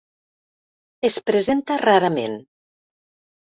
[1.09, 2.41] Es presenta rarament.